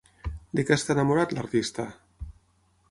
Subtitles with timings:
[0.59, 1.89] De què està enamorat l'artista?